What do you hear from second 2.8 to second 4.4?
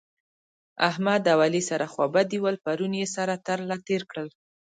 يې سره تر له تېر کړل